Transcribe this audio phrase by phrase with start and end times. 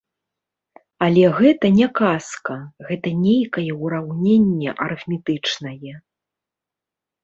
[1.07, 2.57] Але гэта не казка,
[2.89, 5.93] гэта нейкае ўраўненне арыфметычнае.